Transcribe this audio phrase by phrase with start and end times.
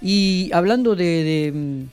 [0.00, 1.86] Y hablando de,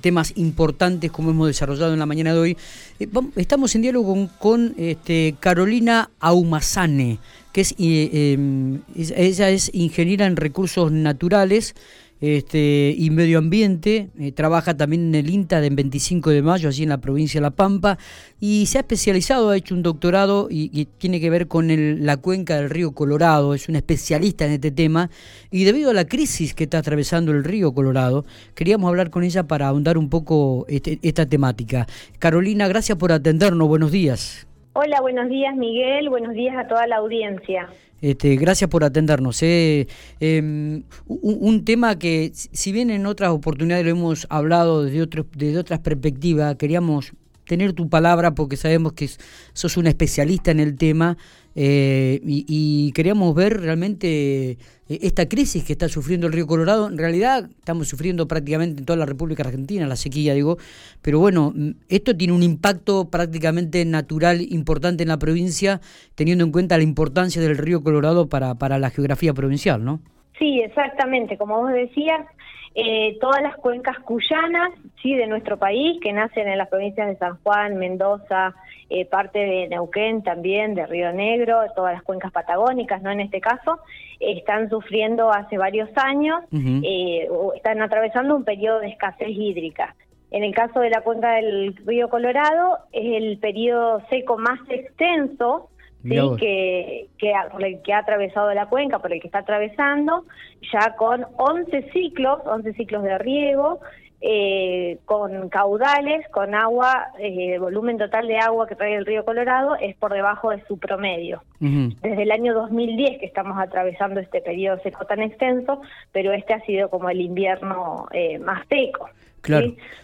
[0.00, 2.56] temas importantes como hemos desarrollado en la mañana de hoy,
[2.98, 7.18] eh, estamos en diálogo con, este, Carolina Aumazane,
[7.52, 11.74] que es, eh, em, ella es ingeniera en recursos naturales
[12.20, 16.82] este, y Medio Ambiente, eh, trabaja también en el INTA de 25 de mayo, allí
[16.82, 17.98] en la provincia de La Pampa,
[18.40, 21.68] y se ha especializado, ha hecho un doctorado y, tiene que ver con
[22.04, 25.10] la cuenca del río Colorado, es un especialista en este tema,
[25.50, 28.24] y debido a la crisis que está atravesando el río Colorado,
[28.54, 31.86] queríamos hablar con ella para ahondar un poco este, esta temática.
[32.18, 34.46] Carolina, gracias por atendernos, buenos días.
[34.78, 37.70] Hola, buenos días Miguel, buenos días a toda la audiencia.
[38.02, 39.42] Este, gracias por atendernos.
[39.42, 39.86] Eh.
[40.20, 45.60] Em, un, tema que, si bien en otras oportunidades lo hemos hablado desde, otro, desde
[45.60, 47.14] otras perspectivas, queríamos
[47.46, 49.08] tener tu palabra porque sabemos que
[49.52, 51.16] sos un especialista en el tema
[51.58, 56.86] eh, y, queríamos ver realmente eh, esta crisis que está sufriendo el río Colorado.
[56.86, 60.58] En realidad estamos sufriendo prácticamente en toda la República Argentina, la sequía, digo,
[61.00, 61.54] pero bueno,
[61.88, 65.80] esto tiene un impacto prácticamente natural importante en la provincia,
[66.14, 70.02] teniendo en cuenta la importancia del río Colorado para, para la geografía provincial, ¿no?
[70.38, 72.26] Sí, exactamente, como vos decías,
[72.74, 74.70] eh, todas las cuencas cuyanas,
[75.02, 78.54] sí, de nuestro país, que nacen en las provincias de San Juan, Mendoza,
[78.90, 83.40] eh, parte de Neuquén también, de Río Negro, todas las cuencas patagónicas, no en este
[83.40, 83.78] caso,
[84.20, 89.96] están sufriendo hace varios años, eh, están atravesando un periodo de escasez hídrica.
[90.30, 95.70] En el caso de la cuenca del río Colorado, es el periodo seco más extenso
[96.08, 100.24] que, que, por el que ha atravesado la cuenca, por el que está atravesando,
[100.72, 103.80] ya con 11 ciclos, 11 ciclos de riego,
[104.20, 109.26] eh, con caudales, con agua, el eh, volumen total de agua que trae el río
[109.26, 111.42] Colorado es por debajo de su promedio.
[111.60, 116.60] Desde el año 2010 que estamos atravesando este periodo seco tan extenso, pero este ha
[116.62, 119.10] sido como el invierno eh, más seco.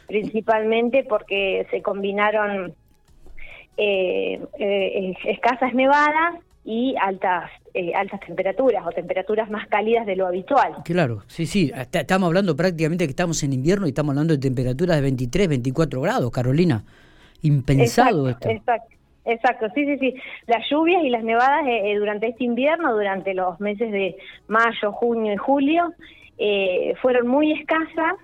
[0.07, 2.75] Principalmente porque se combinaron
[3.77, 10.75] escasas nevadas y altas eh, altas temperaturas o temperaturas más cálidas de lo habitual.
[10.85, 14.97] Claro, sí, sí, estamos hablando prácticamente que estamos en invierno y estamos hablando de temperaturas
[14.97, 16.85] de 23, 24 grados, Carolina.
[17.41, 18.49] Impensado esto.
[18.49, 18.89] Exacto.
[19.25, 20.15] Exacto, sí, sí, sí.
[20.49, 24.17] Las lluvias y las nevadas eh, durante este invierno, durante los meses de
[24.49, 25.95] mayo, junio y julio,
[27.01, 28.15] fueron muy escasas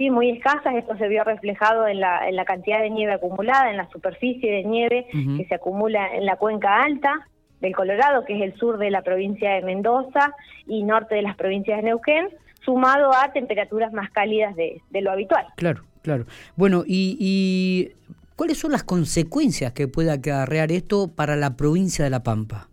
[0.00, 0.74] sí, muy escasas.
[0.76, 4.50] Esto se vio reflejado en la, en la cantidad de nieve acumulada, en la superficie
[4.50, 7.28] de nieve que se acumula en la cuenca alta
[7.60, 10.34] del Colorado, que es el sur de la provincia de Mendoza
[10.66, 12.28] y norte de las provincias de Neuquén,
[12.64, 15.46] sumado a temperaturas más cálidas de, lo habitual.
[15.56, 16.24] Claro, claro.
[16.56, 17.90] Bueno, y,
[18.36, 22.68] ¿cuáles son las consecuencias que puede acarrear esto para la provincia de La Pampa?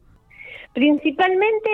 [0.71, 1.69] Principalmente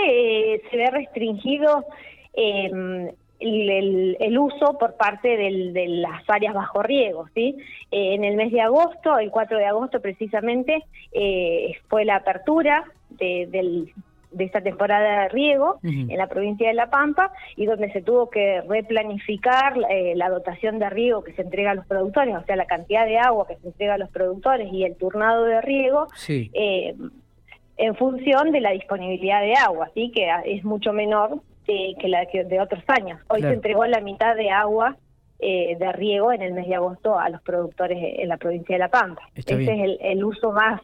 [0.56, 1.86] eh, se ve restringido
[2.34, 3.14] eh,
[3.44, 7.28] el, uso por parte de las áreas bajo riego.
[7.34, 7.58] ¿sí?
[7.92, 12.84] Eh, en el mes de agosto, el 4 de agosto precisamente, eh, fue la apertura
[13.10, 13.92] de,
[14.40, 18.62] esta temporada de riego en la provincia de La Pampa y donde se tuvo que
[18.62, 22.66] replanificar eh, la dotación de riego que se entrega a los productores, o sea, la
[22.66, 26.08] cantidad de agua que se entrega a los productores y el turnado de riego.
[27.76, 30.12] en función de la disponibilidad de agua, ¿sí?
[30.12, 33.20] que es mucho menor que la de otros años.
[33.30, 34.98] Hoy se entregó la mitad de agua
[35.40, 38.80] eh, de riego en el mes de agosto a los productores en la provincia de
[38.80, 39.24] La Pampa.
[39.36, 40.82] Ese es el, uso más,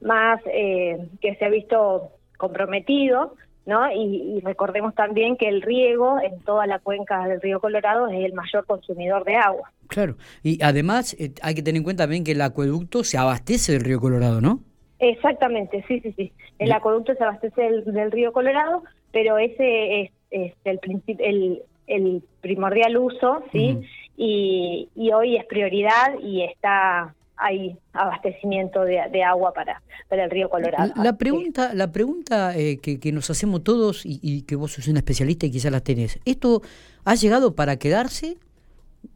[0.00, 3.34] más eh, que se ha visto comprometido,
[3.66, 3.92] ¿no?
[3.92, 8.32] Y, recordemos también que el riego en toda la cuenca del río Colorado es el
[8.32, 9.70] mayor consumidor de agua.
[9.88, 13.72] Claro, y además eh, hay que tener en cuenta también que el acueducto se abastece
[13.72, 14.60] del río Colorado, ¿no?
[15.00, 16.32] Exactamente, sí, sí, sí.
[16.58, 20.80] El acueducto se abastece del río Colorado, pero ese es es el,
[21.18, 23.80] el, el primordial uso, ¿sí?
[24.16, 30.30] y, y hoy es prioridad y está hay abastecimiento de, de, agua para, para el
[30.30, 30.92] río Colorado.
[30.96, 34.88] La pregunta, la pregunta eh, que, que, nos hacemos todos y, y, que vos sos
[34.88, 36.62] un especialista y quizás la tenés, ¿esto
[37.04, 38.38] ha llegado para quedarse?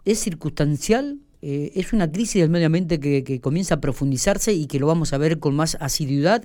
[0.05, 1.19] ¿Es circunstancial?
[1.43, 4.87] Eh, ¿Es una crisis del medio ambiente que, que, comienza a profundizarse y que lo
[4.87, 6.45] vamos a ver con más asiduidad?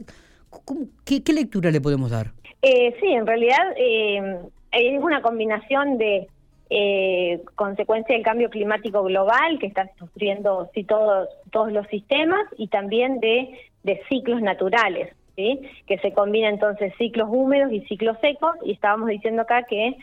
[1.06, 2.34] qué, qué, lectura le podemos dar?
[2.64, 4.40] Eh, sí, en realidad eh,
[4.86, 6.28] es una combinación de
[6.70, 12.68] eh, consecuencia del cambio climático global que están sufriendo sí, todos, todos los sistemas y
[12.68, 15.62] también de, de ciclos naturales, ¿sí?
[15.86, 19.96] que se combinan entonces ciclos húmedos y ciclos secos y estábamos diciendo acá que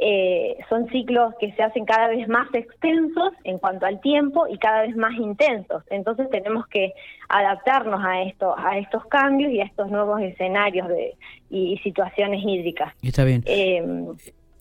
[0.00, 4.58] eh, son ciclos que se hacen cada vez más extensos en cuanto al tiempo y
[4.58, 5.82] cada vez más intensos.
[5.90, 6.94] Entonces tenemos que
[7.28, 11.14] adaptarnos a esto, a estos cambios y a estos nuevos escenarios de,
[11.50, 12.94] y, situaciones hídricas.
[13.02, 13.42] Está bien.
[13.46, 13.82] Eh,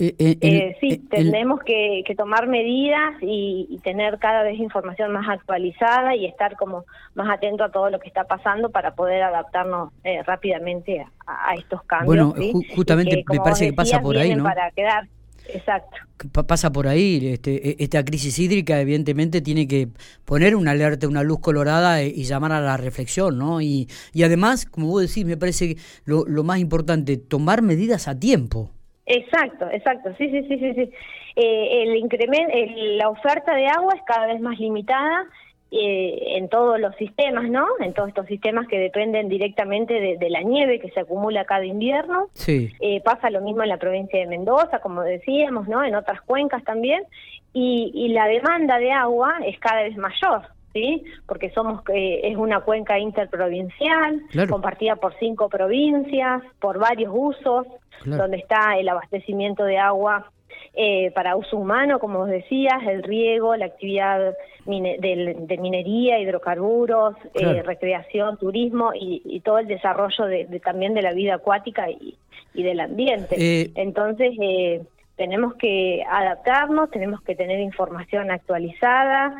[0.01, 6.15] Eh, eh, eh, sí, tenemos que, tomar medidas y, tener cada vez información más actualizada
[6.15, 6.85] y estar como
[7.15, 9.91] más atento a todo lo que está pasando para poder adaptarnos
[10.25, 12.33] rápidamente a, estos cambios.
[12.33, 14.45] Bueno, justamente me parece que pasa por ahí, ¿no?
[14.45, 15.07] Para quedar.
[15.53, 15.97] Exacto.
[16.47, 19.87] Pasa por ahí, este, e, esta crisis hídrica evidentemente tiene que
[20.25, 23.61] poner una alerta, una luz colorada y llamar a la reflexión, ¿no?
[23.61, 25.75] Y, y además, como vos decís, me parece
[26.05, 28.71] lo, lo más importante, tomar medidas a tiempo.
[29.05, 30.91] Exacto, exacto, sí, sí, sí, sí, sí.
[31.35, 32.53] Eh, el incremento,
[32.97, 35.25] la oferta de agua es cada vez más limitada
[35.71, 37.67] eh, en todos los sistemas, ¿no?
[37.79, 42.27] En todos estos sistemas que dependen directamente de, la nieve que se acumula cada invierno.
[42.33, 42.71] Sí.
[42.79, 45.83] Eh, pasa lo mismo en la provincia de Mendoza, como decíamos, ¿no?
[45.83, 47.03] En otras cuencas también.
[47.53, 50.41] Y, y la demanda de agua es cada vez mayor.
[50.73, 51.03] ¿sí?
[51.27, 57.67] Porque somos eh, es una cuenca interprovincial, compartida por cinco provincias, por varios usos,
[58.05, 60.31] donde está el abastecimiento de agua
[60.81, 64.33] eh, para uso humano, como vos decías, el riego, la actividad
[64.65, 71.35] de, minería, hidrocarburos, eh, recreación, turismo y, todo el desarrollo de, también de la vida
[71.35, 72.17] acuática y,
[72.53, 73.71] y del ambiente.
[73.75, 74.37] Entonces,
[75.17, 79.35] tenemos que adaptarnos, tenemos que tener información actualizada,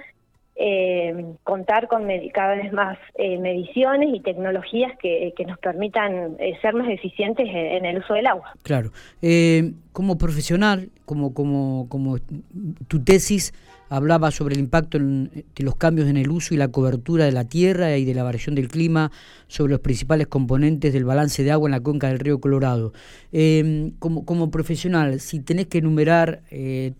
[0.61, 6.73] eh, contar con cada vez más eh, mediciones y tecnologías que, nos permitan eh, ser
[6.73, 8.53] más eficientes en, el uso del agua.
[8.61, 8.91] Claro.
[9.21, 12.17] Eh, como profesional, como, como, como
[12.89, 13.53] tu tesis
[13.89, 17.45] hablaba sobre el impacto de los cambios en el uso y la cobertura de la
[17.45, 19.11] tierra y de la variación del clima
[19.47, 22.93] sobre los principales componentes del balance de agua en la cuenca del río Colorado.
[23.99, 26.43] como, como profesional, si tenés que enumerar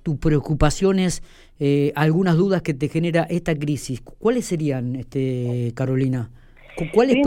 [0.04, 1.22] tus preocupaciones
[1.62, 4.02] eh, algunas dudas que te genera esta crisis.
[4.02, 6.30] ¿Cuáles serían, este, Carolina?
[6.94, 7.18] ¿Cuáles,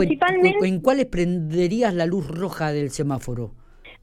[0.63, 3.51] ¿En cuáles prenderías la luz roja del semáforo?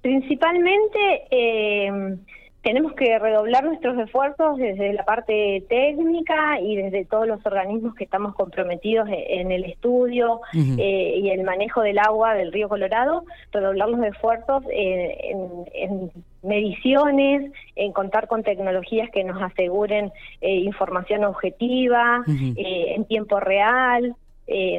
[0.01, 0.99] Principalmente
[1.33, 2.17] eh,
[2.63, 8.05] tenemos que redoblar nuestros esfuerzos desde la parte técnica y desde todos los organismos que
[8.05, 13.25] estamos comprometidos e-, en el estudio eh, y el manejo del agua del río Colorado,
[13.51, 16.11] redoblar los esfuerzos en,
[16.43, 24.15] mediciones, en contar con tecnologías que nos aseguren eh, información objetiva, eh, en tiempo real,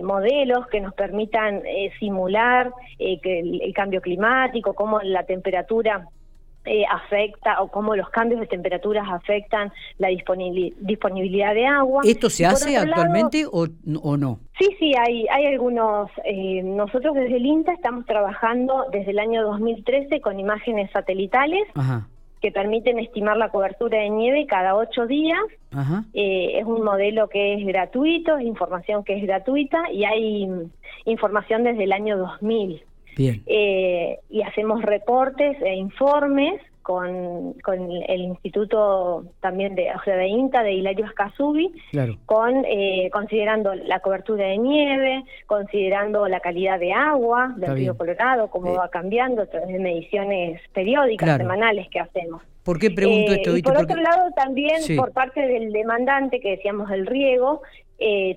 [0.04, 1.62] modelos que nos permitan
[1.98, 6.10] simular que el, cambio climático, cómo la temperatura
[6.66, 12.04] eh, afecta o cómo los cambios de temperaturas afectan la disponibilidad de agua.
[12.06, 13.68] ¿Esto se hace actualmente o,
[14.04, 14.40] o, no?
[14.60, 16.12] Sí, sí, hay, hay algunos.
[16.24, 21.68] Eh, nosotros desde el INTA estamos trabajando desde el año 2013 con imágenes satelitales.
[22.42, 25.40] que permiten estimar la cobertura de nieve cada ocho días.
[26.14, 30.50] Eh, es un modelo que es gratuito, es información que es gratuita y hay
[31.06, 32.84] información desde el año 2000.
[33.18, 40.28] Eh, y hacemos reportes e informes con, con el instituto también de, o sea, de
[40.28, 41.72] INTA, de Hilario Escasubi,
[42.26, 48.50] con, eh, considerando la cobertura de nieve, considerando la calidad de agua del río Colorado,
[48.50, 52.42] cómo eh, va cambiando a través de mediciones periódicas, semanales que hacemos.
[52.64, 53.56] ¿Por qué pregunto esto?
[53.58, 57.62] Y por otro lado, también por parte del demandante, que decíamos el riego,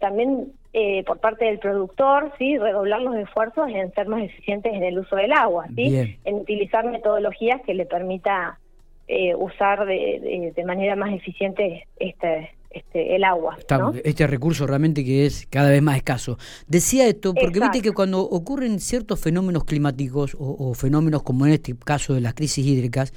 [0.00, 4.82] también eh, por parte del productor, sí, redoblar los esfuerzos en ser más eficientes en
[4.82, 8.58] el uso del agua, sí, en utilizar metodologías que le permita
[9.06, 13.56] eh, usar de, de, manera más eficiente este este, el agua.
[14.02, 16.38] Este recurso realmente que es cada vez más escaso.
[16.66, 21.76] Decía esto porque viste que cuando ocurren ciertos fenómenos climáticos o, fenómenos como en este
[21.76, 23.12] caso de las crisis hídricas,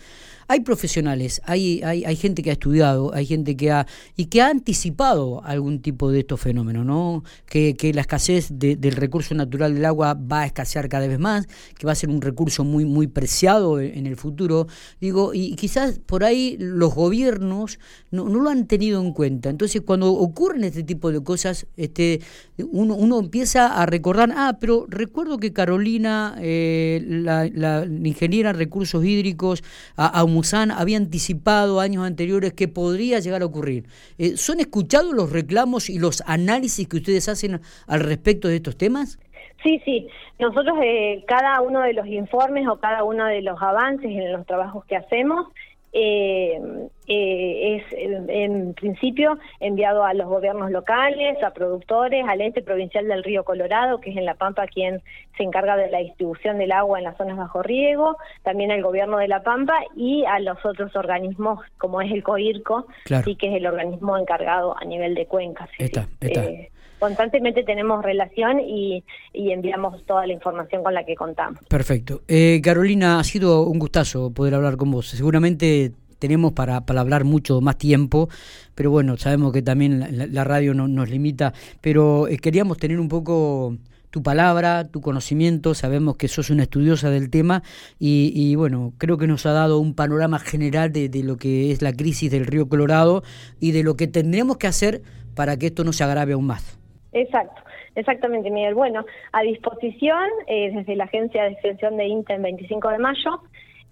[0.47, 4.41] hay profesionales, hay, hay, hay gente que ha estudiado, hay gente que ha y que
[4.41, 7.23] ha anticipado algún tipo de estos fenómenos, ¿no?
[7.45, 11.47] Que, que la escasez del recurso natural del agua va a escasear cada vez más,
[11.77, 14.67] que va a ser un recurso muy muy preciado en, el futuro.
[15.01, 17.79] Digo, y quizás por ahí los gobiernos
[18.11, 19.49] no, no lo han tenido en cuenta.
[19.49, 22.21] Entonces, cuando ocurren este tipo de cosas, este
[22.57, 29.03] uno, uno empieza a recordar, ah, pero recuerdo que Carolina, eh, la, ingeniera en recursos
[29.05, 29.63] hídricos,
[29.95, 33.85] a, a había anticipado años anteriores que podría llegar a ocurrir.
[34.17, 38.77] Eh, ¿Son escuchados los reclamos y los análisis que ustedes hacen al respecto de estos
[38.77, 39.19] temas?
[39.63, 40.07] Sí, sí.
[40.39, 44.45] Nosotros eh, cada uno de los informes o cada uno de los avances en los
[44.45, 45.47] trabajos que hacemos
[45.93, 46.59] eh,
[47.07, 53.45] es en principio enviado a los gobiernos locales, a productores, al ente provincial del río
[53.45, 55.01] Colorado, que es en La Pampa quien
[55.37, 59.17] se encarga de la distribución del agua en las zonas bajo riego, también al gobierno
[59.17, 62.87] de La Pampa y a los otros organismos como es el COIRCO,
[63.23, 65.69] sí que es el organismo encargado a nivel de cuencas.
[65.79, 71.59] Eh, constantemente tenemos relación y, enviamos toda la información con la que contamos.
[71.67, 72.21] Perfecto.
[72.27, 75.07] Eh, Carolina, ha sido un gustazo poder hablar con vos.
[75.07, 78.29] Seguramente tenemos para, hablar mucho más tiempo,
[78.75, 83.07] pero bueno, sabemos que también la, radio no, nos limita, pero eh, queríamos tener un
[83.07, 83.77] poco
[84.09, 87.61] tu palabra, tu conocimiento, sabemos que sos una estudiosa del tema
[87.99, 91.81] y, bueno, creo que nos ha dado un panorama general de, de, lo que es
[91.81, 93.23] la crisis del río Colorado
[93.59, 95.01] y de lo que tendríamos que hacer
[95.35, 96.79] para que esto no se agrave aún más.
[97.13, 97.61] Exacto.
[97.95, 98.75] Exactamente, Miguel.
[98.75, 103.41] Bueno, a disposición eh, desde la Agencia de Extensión de INTEN 25 de mayo,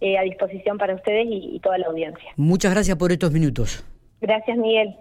[0.01, 2.31] eh, a disposición para ustedes y, y toda la audiencia.
[2.35, 3.83] Muchas gracias por estos minutos.
[4.21, 4.93] Gracias, Miguel.